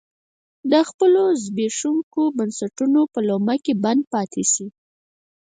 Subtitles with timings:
[0.71, 4.67] د خپلو زبېښونکو بنسټونو په لومه کې بند پاتې شي.